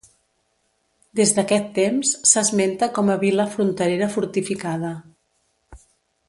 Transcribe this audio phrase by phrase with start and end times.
[1.19, 4.95] Des d'aquest temps s'esmente com a vila fronterera fortificada.